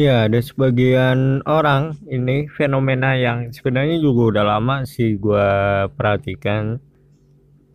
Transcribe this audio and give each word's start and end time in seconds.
Ya, 0.00 0.24
ada 0.24 0.40
sebagian 0.40 1.44
orang 1.44 2.00
ini 2.08 2.48
fenomena 2.48 3.20
yang 3.20 3.52
sebenarnya 3.52 4.00
juga 4.00 4.32
udah 4.32 4.44
lama 4.56 4.88
sih 4.88 5.20
gue 5.20 5.48
perhatikan. 5.92 6.80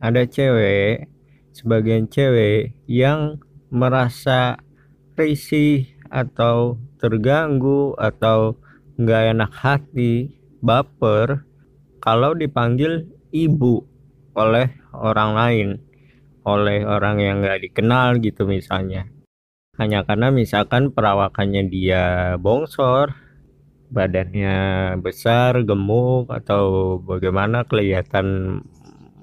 Ada 0.02 0.26
cewek, 0.26 1.06
sebagian 1.54 2.10
cewek 2.10 2.82
yang 2.90 3.38
merasa 3.70 4.58
risih 5.14 5.86
atau 6.10 6.82
terganggu 6.98 7.94
atau 7.94 8.58
nggak 8.98 9.24
enak 9.38 9.54
hati, 9.54 10.34
baper 10.66 11.46
kalau 12.02 12.34
dipanggil 12.34 13.06
ibu 13.38 13.86
oleh 14.34 14.74
orang 14.98 15.32
lain, 15.38 15.70
oleh 16.42 16.90
orang 16.90 17.22
yang 17.22 17.46
nggak 17.46 17.70
dikenal 17.70 18.18
gitu 18.18 18.50
misalnya 18.50 19.14
hanya 19.76 20.08
karena 20.08 20.32
misalkan 20.32 20.96
perawakannya 20.96 21.68
dia 21.68 22.04
bongsor 22.40 23.12
badannya 23.92 24.96
besar 25.04 25.62
gemuk 25.68 26.32
atau 26.32 26.98
bagaimana 27.04 27.68
kelihatan 27.68 28.60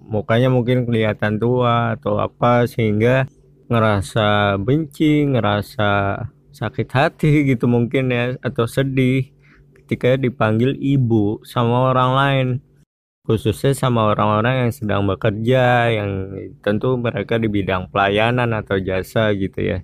mukanya 0.07 0.53
mungkin 0.53 0.85
kelihatan 0.85 1.41
tua 1.41 1.97
atau 1.97 2.21
apa 2.21 2.69
sehingga 2.69 3.27
ngerasa 3.73 4.61
benci 4.61 5.25
ngerasa 5.25 5.91
sakit 6.53 6.89
hati 6.93 7.33
gitu 7.51 7.65
mungkin 7.65 8.13
ya 8.13 8.37
atau 8.45 8.69
sedih 8.69 9.33
ketika 9.83 10.21
dipanggil 10.21 10.77
ibu 10.77 11.41
sama 11.49 11.93
orang 11.97 12.13
lain. 12.13 12.49
Khususnya 13.23 13.71
sama 13.71 14.11
orang-orang 14.11 14.67
yang 14.67 14.73
sedang 14.75 15.07
bekerja 15.07 15.95
yang 15.95 16.35
tentu 16.59 16.99
mereka 16.99 17.39
di 17.39 17.47
bidang 17.47 17.87
pelayanan 17.87 18.51
atau 18.51 18.83
jasa 18.83 19.31
gitu 19.39 19.63
ya 19.63 19.79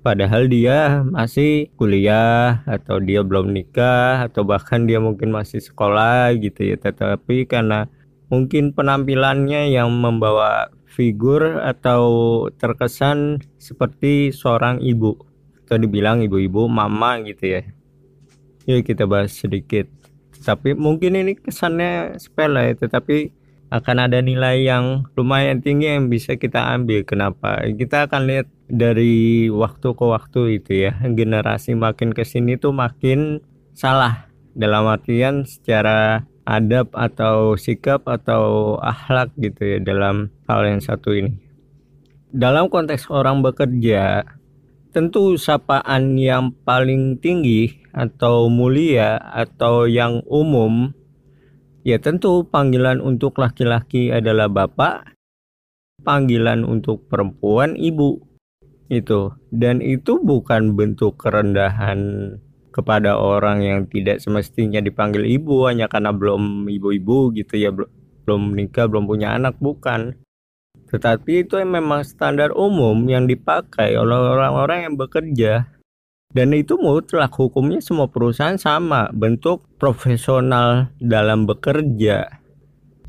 padahal 0.00 0.48
dia 0.48 1.04
masih 1.04 1.68
kuliah 1.76 2.64
atau 2.64 3.00
dia 3.00 3.20
belum 3.20 3.52
nikah 3.52 4.28
atau 4.28 4.44
bahkan 4.44 4.88
dia 4.88 5.00
mungkin 5.00 5.32
masih 5.32 5.60
sekolah 5.60 6.32
gitu 6.40 6.72
ya. 6.72 6.76
Tetapi 6.80 7.44
karena 7.48 7.86
mungkin 8.32 8.72
penampilannya 8.72 9.72
yang 9.72 9.92
membawa 9.92 10.72
figur 10.90 11.62
atau 11.62 12.02
terkesan 12.56 13.40
seperti 13.60 14.34
seorang 14.34 14.82
ibu 14.82 15.14
atau 15.66 15.76
dibilang 15.78 16.24
ibu-ibu 16.24 16.66
mama 16.66 17.20
gitu 17.22 17.60
ya. 17.60 17.62
Yuk 18.66 18.84
kita 18.86 19.06
bahas 19.06 19.36
sedikit. 19.36 19.86
Tapi 20.40 20.72
mungkin 20.72 21.20
ini 21.20 21.36
kesannya 21.36 22.16
sepele 22.16 22.72
tetapi 22.72 23.39
akan 23.70 24.10
ada 24.10 24.18
nilai 24.18 24.66
yang 24.66 25.06
lumayan 25.14 25.62
tinggi 25.62 25.94
yang 25.94 26.10
bisa 26.10 26.34
kita 26.34 26.74
ambil. 26.74 27.06
Kenapa? 27.06 27.62
Kita 27.70 28.10
akan 28.10 28.26
lihat 28.26 28.50
dari 28.66 29.46
waktu 29.46 29.94
ke 29.94 30.04
waktu 30.04 30.40
itu 30.58 30.90
ya. 30.90 30.92
Generasi 31.06 31.78
makin 31.78 32.10
ke 32.10 32.26
sini 32.26 32.58
tuh 32.58 32.74
makin 32.74 33.38
salah 33.70 34.26
dalam 34.58 34.90
artian 34.90 35.46
secara 35.46 36.26
adab 36.42 36.90
atau 36.98 37.54
sikap 37.54 38.10
atau 38.10 38.74
akhlak 38.82 39.30
gitu 39.38 39.62
ya 39.62 39.78
dalam 39.78 40.34
hal 40.50 40.66
yang 40.66 40.82
satu 40.82 41.14
ini. 41.14 41.38
Dalam 42.30 42.66
konteks 42.70 43.06
orang 43.10 43.42
bekerja, 43.42 44.26
tentu 44.90 45.38
sapaan 45.38 46.18
yang 46.18 46.50
paling 46.66 47.22
tinggi 47.22 47.78
atau 47.94 48.50
mulia 48.50 49.18
atau 49.18 49.86
yang 49.86 50.22
umum 50.26 50.94
Ya 51.80 51.96
tentu 51.96 52.44
panggilan 52.44 53.00
untuk 53.00 53.40
laki-laki 53.40 54.12
adalah 54.12 54.52
bapak, 54.52 55.16
panggilan 56.04 56.60
untuk 56.68 57.08
perempuan 57.08 57.72
ibu. 57.76 58.20
Itu. 58.92 59.32
Dan 59.48 59.80
itu 59.80 60.20
bukan 60.20 60.76
bentuk 60.76 61.16
kerendahan 61.16 62.34
kepada 62.70 63.18
orang 63.18 63.66
yang 63.66 63.80
tidak 63.90 64.22
semestinya 64.22 64.78
dipanggil 64.78 65.26
ibu 65.26 65.66
hanya 65.66 65.90
karena 65.90 66.14
belum 66.14 66.70
ibu-ibu 66.70 67.34
gitu 67.34 67.58
ya 67.58 67.74
belum 67.74 68.54
menikah 68.54 68.86
belum 68.86 69.10
punya 69.10 69.34
anak 69.34 69.58
bukan 69.58 70.14
tetapi 70.90 71.46
itu 71.46 71.58
memang 71.66 72.06
standar 72.06 72.54
umum 72.54 72.94
yang 73.10 73.26
dipakai 73.26 73.98
oleh 73.98 74.14
orang-orang 74.14 74.86
yang 74.86 74.94
bekerja 74.94 75.66
dan 76.30 76.54
itu 76.54 76.78
mutlak 76.78 77.34
hukumnya 77.34 77.82
semua 77.82 78.06
perusahaan 78.06 78.54
sama 78.54 79.10
bentuk 79.10 79.66
profesional 79.82 80.94
dalam 81.02 81.46
bekerja. 81.46 82.38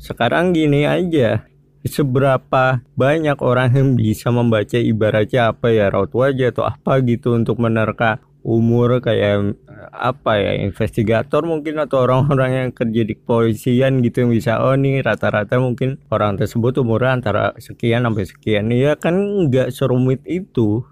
Sekarang 0.02 0.50
gini 0.50 0.82
aja, 0.82 1.46
seberapa 1.86 2.82
banyak 2.98 3.38
orang 3.38 3.70
yang 3.74 3.88
bisa 3.94 4.34
membaca 4.34 4.78
ibaratnya 4.78 5.54
apa 5.54 5.70
ya 5.70 5.90
raut 5.90 6.10
wajah 6.10 6.50
atau 6.50 6.66
apa 6.66 6.98
gitu 7.06 7.38
untuk 7.38 7.62
menerka 7.62 8.18
umur 8.42 8.98
kayak 8.98 9.54
apa 9.94 10.32
ya 10.42 10.52
investigator 10.66 11.46
mungkin 11.46 11.78
atau 11.78 12.02
orang-orang 12.06 12.50
yang 12.58 12.70
kerja 12.74 13.02
di 13.06 13.14
kepolisian 13.14 14.02
gitu 14.02 14.26
yang 14.26 14.30
bisa 14.34 14.58
oh 14.58 14.74
nih 14.74 14.98
rata-rata 15.02 15.62
mungkin 15.62 16.02
orang 16.10 16.38
tersebut 16.38 16.82
umurnya 16.82 17.22
antara 17.22 17.54
sekian 17.62 18.02
sampai 18.02 18.26
sekian 18.26 18.74
ya 18.74 18.98
kan 18.98 19.46
nggak 19.46 19.70
serumit 19.70 20.26
itu 20.26 20.82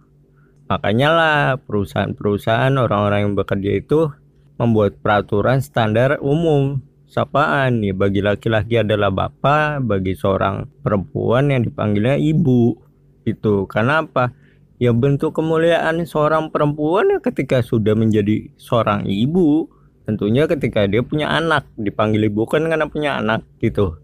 Makanya 0.70 1.08
lah 1.10 1.40
perusahaan-perusahaan 1.58 2.70
orang-orang 2.78 3.26
yang 3.26 3.34
bekerja 3.34 3.82
itu 3.82 4.06
membuat 4.54 5.02
peraturan 5.02 5.58
standar 5.58 6.22
umum 6.22 6.78
sapaan 7.10 7.82
nih 7.82 7.90
bagi 7.90 8.22
laki-laki 8.22 8.78
adalah 8.78 9.10
bapak, 9.10 9.82
bagi 9.82 10.14
seorang 10.14 10.70
perempuan 10.78 11.50
yang 11.50 11.66
dipanggilnya 11.66 12.14
ibu. 12.22 12.78
Itu 13.26 13.66
karena 13.66 14.06
apa? 14.06 14.30
Ya 14.78 14.94
bentuk 14.94 15.34
kemuliaan 15.34 16.06
seorang 16.06 16.54
perempuan 16.54 17.10
ya 17.10 17.18
ketika 17.18 17.66
sudah 17.66 17.98
menjadi 17.98 18.54
seorang 18.54 19.10
ibu, 19.10 19.66
tentunya 20.06 20.46
ketika 20.46 20.86
dia 20.86 21.02
punya 21.02 21.34
anak 21.34 21.66
dipanggil 21.74 22.30
ibu 22.30 22.46
kan 22.46 22.62
karena 22.70 22.86
punya 22.86 23.18
anak 23.18 23.42
gitu. 23.58 23.98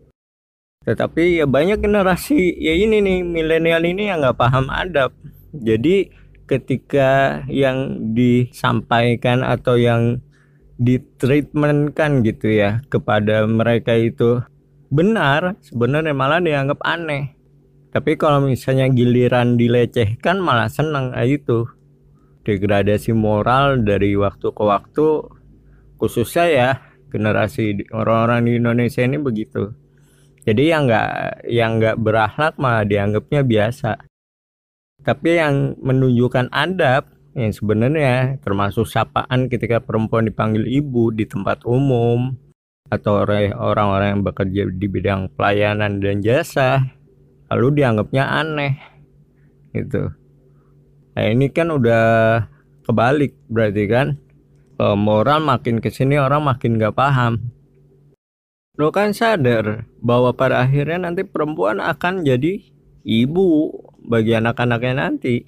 Tetapi 0.82 1.40
ya 1.40 1.46
banyak 1.46 1.78
generasi 1.78 2.58
ya 2.58 2.74
ini 2.74 2.98
nih 3.00 3.22
milenial 3.22 3.86
ini 3.86 4.10
yang 4.10 4.18
nggak 4.18 4.34
paham 4.34 4.66
adab. 4.66 5.14
Jadi 5.56 6.25
ketika 6.46 7.42
yang 7.50 8.10
disampaikan 8.14 9.42
atau 9.42 9.74
yang 9.74 10.22
ditreatmentkan 10.76 12.20
gitu 12.22 12.52
ya 12.52 12.84
kepada 12.92 13.48
mereka 13.48 13.96
itu 13.96 14.44
benar 14.92 15.58
sebenarnya 15.64 16.14
malah 16.14 16.40
dianggap 16.40 16.78
aneh. 16.86 17.34
Tapi 17.90 18.14
kalau 18.20 18.44
misalnya 18.44 18.92
giliran 18.92 19.56
dilecehkan 19.56 20.38
malah 20.38 20.68
senang 20.68 21.16
nah 21.16 21.24
itu. 21.24 21.66
Degradasi 22.46 23.10
moral 23.10 23.82
dari 23.82 24.14
waktu 24.14 24.54
ke 24.54 24.62
waktu 24.62 25.06
khususnya 25.98 26.46
ya 26.46 26.70
generasi 27.10 27.90
orang-orang 27.90 28.46
di 28.46 28.52
Indonesia 28.62 29.02
ini 29.02 29.18
begitu. 29.18 29.74
Jadi 30.46 30.70
yang 30.70 30.86
nggak 30.86 31.10
yang 31.50 31.82
nggak 31.82 31.96
berakhlak 31.98 32.54
malah 32.60 32.86
dianggapnya 32.86 33.42
biasa 33.42 33.98
tapi 35.06 35.38
yang 35.38 35.78
menunjukkan 35.78 36.50
adab 36.50 37.06
yang 37.38 37.54
sebenarnya 37.54 38.42
termasuk 38.42 38.90
sapaan 38.90 39.46
ketika 39.46 39.78
perempuan 39.78 40.26
dipanggil 40.26 40.66
ibu 40.66 41.14
di 41.14 41.22
tempat 41.30 41.62
umum 41.62 42.34
atau 42.90 43.22
oleh 43.22 43.54
orang-orang 43.54 44.18
yang 44.18 44.22
bekerja 44.26 44.62
di 44.66 44.86
bidang 44.90 45.30
pelayanan 45.38 46.02
dan 46.02 46.26
jasa 46.26 46.82
lalu 47.46 47.78
dianggapnya 47.78 48.24
aneh 48.26 48.74
gitu. 49.70 50.10
Nah 51.14 51.24
ini 51.30 51.54
kan 51.54 51.70
udah 51.70 52.06
kebalik 52.82 53.38
berarti 53.46 53.84
kan? 53.86 54.18
Moral 54.76 55.40
makin 55.46 55.78
ke 55.78 55.88
sini 55.88 56.18
orang 56.18 56.42
makin 56.44 56.82
gak 56.82 56.98
paham. 56.98 57.54
Lo 58.76 58.92
kan 58.92 59.16
sadar 59.16 59.88
bahwa 60.04 60.36
pada 60.36 60.60
akhirnya 60.66 61.08
nanti 61.08 61.24
perempuan 61.24 61.80
akan 61.80 62.28
jadi 62.28 62.60
ibu 63.06 63.72
bagi 64.06 64.32
anak-anaknya 64.38 64.94
nanti. 64.96 65.42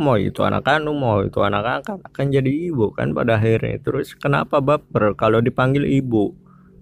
Mau 0.00 0.16
itu 0.16 0.40
anak 0.40 0.64
kandung 0.64 0.96
mau 0.96 1.20
itu 1.20 1.44
anak 1.44 1.84
angkat 1.84 1.98
akan 2.00 2.26
jadi 2.32 2.72
ibu 2.72 2.88
kan 2.96 3.12
pada 3.12 3.36
akhirnya. 3.36 3.76
Terus 3.84 4.16
kenapa 4.16 4.62
baper 4.64 5.12
kalau 5.18 5.44
dipanggil 5.44 5.84
ibu? 5.84 6.32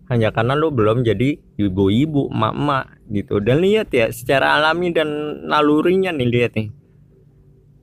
Hanya 0.08 0.32
karena 0.32 0.56
lo 0.56 0.72
belum 0.72 1.05
jadi 1.05 1.37
ibu-ibu 1.58 2.31
emak-emak 2.32 2.84
gitu. 3.10 3.43
Dan 3.43 3.60
lihat 3.60 3.90
ya 3.93 4.08
secara 4.08 4.56
alami 4.56 4.94
dan 4.94 5.08
nalurinya 5.44 6.14
nih 6.14 6.28
lihat 6.31 6.52
nih. 6.56 6.70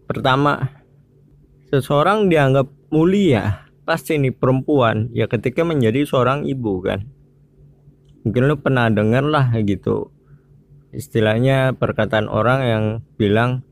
Pertama 0.07 0.71
seseorang 1.69 2.31
dianggap 2.31 2.71
mulia 2.89 3.67
pasti 3.83 4.15
nih 4.15 4.33
perempuan. 4.33 5.11
Ya 5.11 5.27
ketika 5.27 5.67
menjadi 5.67 6.07
seorang 6.07 6.47
ibu 6.47 6.79
kan. 6.81 7.05
Mungkin 8.25 8.49
lo 8.49 8.57
pernah 8.57 8.89
dengar 8.89 9.21
lah 9.21 9.53
gitu 9.61 10.14
istilahnya 10.95 11.75
perkataan 11.75 12.31
orang 12.31 12.59
yang 12.63 12.85
bilang 13.19 13.67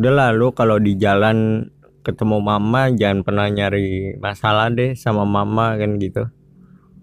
udah 0.00 0.32
lalu 0.32 0.56
kalau 0.56 0.80
di 0.80 0.96
jalan 0.96 1.68
ketemu 2.02 2.42
mama 2.42 2.90
jangan 2.90 3.22
pernah 3.22 3.46
nyari 3.46 4.18
masalah 4.18 4.72
deh 4.72 4.96
sama 4.98 5.22
mama 5.22 5.78
kan 5.78 6.00
gitu. 6.00 6.26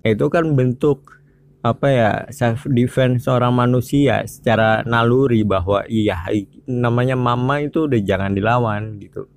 Itu 0.03 0.27
kan 0.27 0.57
bentuk 0.57 1.21
apa 1.59 1.87
ya 1.91 2.11
self 2.31 2.65
defense 2.71 3.27
seorang 3.27 3.51
manusia 3.51 4.23
secara 4.25 4.81
naluri 4.87 5.43
bahwa 5.43 5.83
iya 5.91 6.23
namanya 6.67 7.19
mama 7.19 7.59
itu 7.63 7.87
udah 7.87 8.01
jangan 8.03 8.33
dilawan 8.35 8.97
gitu. 8.99 9.29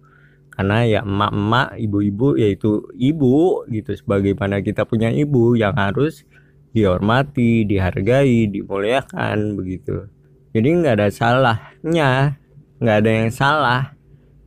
Karena 0.52 0.84
ya 0.84 1.00
emak-emak 1.00 1.81
ibu-ibu 1.81 2.37
yaitu 2.37 2.84
ibu 2.96 3.64
gitu 3.73 3.96
sebagaimana 3.96 4.61
kita 4.61 4.84
punya 4.84 5.08
ibu 5.08 5.56
yang 5.56 5.73
harus 5.76 6.25
dihormati 6.73 7.69
dihargai 7.69 8.49
dimuliakan 8.49 9.56
begitu 9.56 10.08
jadi 10.52 10.69
nggak 10.69 10.94
ada 11.00 11.08
salahnya 11.08 12.37
nggak 12.82 12.96
ada 13.02 13.10
yang 13.10 13.31
salah 13.32 13.94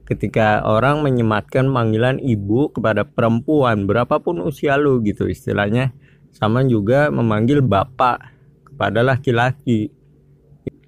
ketika 0.06 0.62
orang 0.62 1.02
menyematkan 1.02 1.66
panggilan 1.66 2.22
ibu 2.22 2.70
kepada 2.70 3.04
perempuan 3.04 3.90
berapapun 3.90 4.40
usia 4.46 4.78
lu 4.78 5.02
gitu 5.02 5.26
istilahnya. 5.26 5.92
Sama 6.36 6.62
juga 6.68 7.10
memanggil 7.10 7.64
bapak 7.66 8.22
kepada 8.72 9.02
laki-laki. 9.02 9.90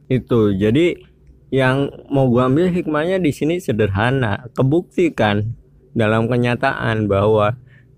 Itu 0.08 0.54
jadi 0.54 1.00
yang 1.50 1.90
mau 2.12 2.28
gue 2.28 2.44
ambil 2.44 2.68
hikmahnya 2.70 3.18
di 3.18 3.32
sini 3.34 3.58
sederhana. 3.58 4.52
Kebuktikan 4.54 5.56
dalam 5.98 6.28
kenyataan 6.30 7.10
bahwa 7.10 7.58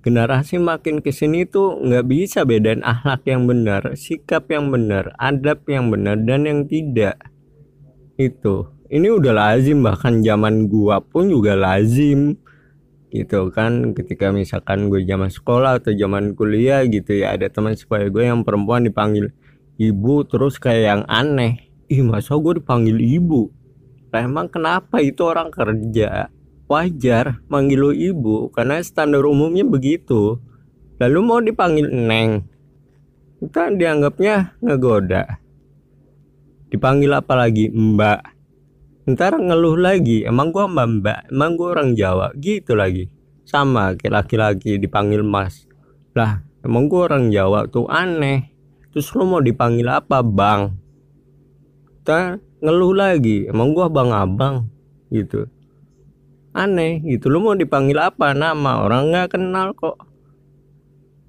generasi 0.10 0.58
makin 0.58 1.06
ke 1.06 1.14
sini 1.14 1.46
tuh 1.46 1.78
nggak 1.78 2.06
bisa 2.10 2.42
bedain 2.42 2.82
akhlak 2.82 3.22
yang 3.30 3.46
benar 3.46 3.94
sikap 3.94 4.50
yang 4.50 4.74
benar 4.74 5.14
adab 5.22 5.62
yang 5.70 5.94
benar 5.94 6.18
dan 6.18 6.50
yang 6.50 6.66
tidak. 6.66 7.22
Itu. 8.18 8.74
Ini 8.90 9.14
udah 9.14 9.38
lazim 9.38 9.86
bahkan 9.86 10.26
zaman 10.26 10.66
gua 10.66 10.98
pun 10.98 11.30
juga 11.30 11.54
lazim. 11.54 12.42
Gitu 13.14 13.54
kan 13.54 13.94
ketika 13.94 14.34
misalkan 14.34 14.90
gue 14.90 15.02
zaman 15.06 15.30
sekolah 15.30 15.82
atau 15.82 15.94
zaman 15.94 16.34
kuliah 16.34 16.86
gitu 16.86 17.18
ya 17.22 17.34
ada 17.38 17.50
teman 17.50 17.74
supaya 17.74 18.06
gue 18.06 18.22
yang 18.22 18.46
perempuan 18.46 18.86
dipanggil 18.86 19.34
ibu 19.82 20.26
terus 20.26 20.58
kayak 20.58 20.84
yang 20.98 21.04
aneh. 21.06 21.70
Ih 21.90 22.02
masa 22.06 22.38
gue 22.38 22.62
dipanggil 22.62 22.98
ibu? 22.98 23.50
Lah 24.10 24.26
emang 24.26 24.50
kenapa 24.50 25.02
itu 25.02 25.22
orang 25.26 25.54
kerja 25.54 26.34
wajar 26.70 27.42
manggil 27.50 27.82
lo 27.82 27.92
ibu 27.92 28.54
karena 28.54 28.78
standar 28.86 29.26
umumnya 29.26 29.66
begitu. 29.66 30.38
Lalu 31.02 31.20
mau 31.26 31.42
dipanggil 31.42 31.90
neng. 31.90 32.46
Kita 33.42 33.74
dianggapnya 33.74 34.62
ngegoda. 34.62 35.42
Dipanggil 36.70 37.10
apa 37.10 37.34
lagi? 37.34 37.74
Mbak. 37.74 38.22
Ntar 39.10 39.42
ngeluh 39.42 39.74
lagi 39.74 40.22
emang 40.22 40.54
gua 40.54 40.70
mbak 40.70 40.88
mbak? 41.02 41.20
Emang 41.34 41.58
gua 41.58 41.74
orang 41.74 41.98
Jawa? 41.98 42.30
Gitu 42.38 42.78
lagi. 42.78 43.10
Sama 43.42 43.98
kayak 43.98 44.14
laki-laki 44.22 44.78
dipanggil 44.78 45.26
mas. 45.26 45.66
Lah 46.14 46.46
emang 46.62 46.86
gua 46.86 47.10
orang 47.10 47.34
Jawa 47.34 47.66
tuh 47.66 47.90
aneh. 47.90 48.54
Terus 48.94 49.10
lo 49.18 49.26
mau 49.26 49.42
dipanggil 49.42 49.90
apa 49.90 50.22
bang? 50.22 50.78
Kita 51.98 52.38
ngeluh 52.62 52.94
lagi 52.94 53.50
emang 53.50 53.74
gua 53.74 53.90
bang 53.90 54.14
abang? 54.14 54.70
Gitu 55.10 55.50
aneh 56.54 57.02
gitu. 57.06 57.30
Lo 57.30 57.42
mau 57.44 57.56
dipanggil 57.56 57.98
apa? 58.00 58.34
Nama. 58.34 58.86
Orang 58.86 59.14
nggak 59.14 59.38
kenal 59.38 59.74
kok. 59.78 59.98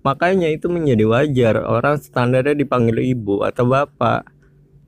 Makanya 0.01 0.49
itu 0.49 0.73
menjadi 0.73 1.05
wajar. 1.05 1.55
Orang 1.65 2.01
standarnya 2.01 2.57
dipanggil 2.57 3.01
ibu 3.05 3.45
atau 3.45 3.69
bapak. 3.69 4.25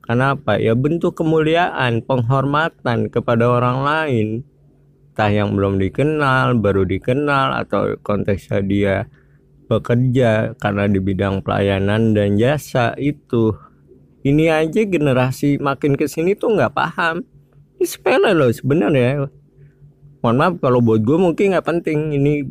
Karena 0.03 0.35
apa 0.35 0.59
ya 0.59 0.75
bentuk 0.75 1.15
kemuliaan 1.15 2.03
penghormatan 2.03 3.07
kepada 3.07 3.45
orang 3.47 3.77
lain. 3.85 4.27
Entah 5.13 5.29
yang 5.29 5.53
belum 5.53 5.77
dikenal 5.77 6.57
baru 6.57 6.83
dikenal 6.89 7.53
atau 7.61 7.95
konteksnya 8.01 8.65
dia 8.65 8.95
bekerja 9.69 10.57
karena 10.59 10.89
di 10.89 10.99
bidang 10.99 11.45
pelayanan 11.45 12.17
dan 12.17 12.35
jasa 12.35 12.97
itu. 12.97 13.53
Ini 14.23 14.65
aja 14.65 14.81
generasi 14.87 15.61
makin 15.61 15.95
ke 15.99 16.09
sini 16.09 16.33
tuh 16.33 16.57
nggak 16.57 16.73
paham. 16.73 17.23
Ini 17.77 17.85
sepele 17.85 18.31
loh 18.33 18.49
sebenarnya 18.49 19.29
mohon 20.23 20.39
maaf 20.39 20.53
kalau 20.63 20.79
buat 20.79 21.03
gue 21.03 21.19
mungkin 21.19 21.51
nggak 21.51 21.67
penting. 21.67 22.15
Ini 22.15 22.47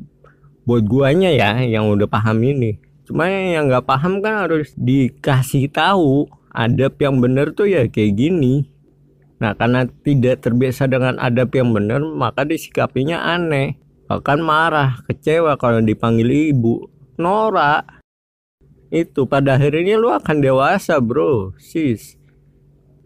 buat 0.69 0.85
guanya 0.85 1.33
ya 1.33 1.57
yang 1.65 1.89
udah 1.89 2.05
paham 2.05 2.45
ini. 2.45 2.77
Cuma 3.09 3.27
yang 3.27 3.73
nggak 3.73 3.89
paham 3.89 4.21
kan 4.21 4.47
harus 4.47 4.77
dikasih 4.77 5.73
tahu 5.73 6.29
adab 6.53 7.01
yang 7.01 7.19
bener 7.19 7.57
tuh 7.57 7.67
ya 7.67 7.89
kayak 7.89 8.21
gini. 8.21 8.69
Nah 9.41 9.57
karena 9.57 9.89
tidak 10.05 10.45
terbiasa 10.45 10.87
dengan 10.87 11.17
adab 11.19 11.51
yang 11.57 11.73
bener 11.73 12.05
maka 12.05 12.45
disikapinya 12.45 13.25
aneh. 13.25 13.81
Bahkan 14.07 14.39
marah 14.45 15.01
kecewa 15.09 15.57
kalau 15.57 15.81
dipanggil 15.81 16.53
ibu. 16.53 16.93
Norak. 17.17 18.05
Itu 18.93 19.25
pada 19.25 19.57
akhirnya 19.57 19.97
lu 19.97 20.13
akan 20.13 20.45
dewasa 20.45 21.01
bro. 21.01 21.57
Sis. 21.57 22.21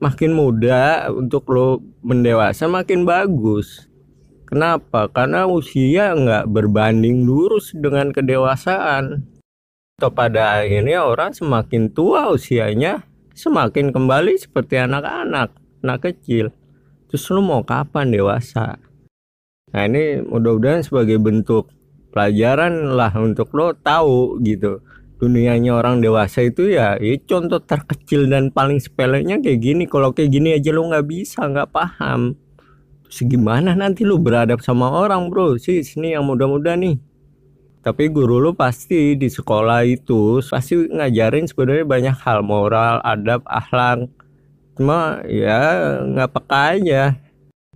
Makin 0.02 0.34
muda 0.34 1.08
untuk 1.14 1.46
lo 1.48 1.80
mendewasa 2.02 2.68
makin 2.68 3.08
bagus 3.08 3.88
kenapa? 4.46 5.10
Karena 5.10 5.44
usia 5.50 6.14
nggak 6.14 6.48
berbanding 6.48 7.26
lurus 7.26 7.74
dengan 7.74 8.14
kedewasaan. 8.14 9.26
Atau 9.98 10.12
pada 10.14 10.62
akhirnya 10.62 11.04
orang 11.04 11.34
semakin 11.34 11.90
tua 11.90 12.30
usianya 12.30 13.04
semakin 13.36 13.92
kembali 13.92 14.38
seperti 14.40 14.80
anak-anak 14.80 15.52
anak 15.84 15.98
kecil. 16.02 16.48
Terus 17.06 17.24
lu 17.30 17.44
mau 17.44 17.62
kapan 17.62 18.10
dewasa? 18.10 18.80
Nah 19.70 19.82
ini 19.84 20.24
mudah-mudahan 20.24 20.82
sebagai 20.82 21.20
bentuk 21.20 21.70
pelajaran 22.10 22.96
lah 22.96 23.12
untuk 23.14 23.52
lo 23.52 23.76
tahu 23.76 24.40
gitu. 24.42 24.80
Dunianya 25.16 25.72
orang 25.80 26.04
dewasa 26.04 26.44
itu 26.44 26.68
ya, 26.68 27.00
ya 27.00 27.16
contoh 27.24 27.56
terkecil 27.64 28.28
dan 28.28 28.52
paling 28.52 28.76
sepelenya 28.76 29.40
kayak 29.40 29.64
gini. 29.64 29.84
Kalau 29.88 30.12
kayak 30.12 30.28
gini 30.28 30.52
aja 30.52 30.76
lo 30.76 30.84
nggak 30.92 31.06
bisa 31.08 31.44
nggak 31.48 31.72
paham 31.72 32.36
terus 33.16 33.32
gimana 33.32 33.72
nanti 33.72 34.04
lo 34.04 34.20
beradab 34.20 34.60
sama 34.60 34.92
orang 34.92 35.32
bro? 35.32 35.56
Sih 35.56 35.80
sini 35.80 36.12
yang 36.12 36.28
muda-muda 36.28 36.76
nih. 36.76 37.00
Tapi 37.80 38.12
guru 38.12 38.44
lo 38.44 38.52
pasti 38.52 39.16
di 39.16 39.32
sekolah 39.32 39.88
itu 39.88 40.44
pasti 40.44 40.76
ngajarin 40.76 41.48
sebenarnya 41.48 41.88
banyak 41.88 42.16
hal 42.20 42.44
moral 42.44 43.00
adab 43.00 43.40
akhlak 43.48 44.04
cuma 44.76 45.24
ya 45.24 45.96
nggak 46.04 46.30
peka 46.36 46.60
aja 46.76 47.16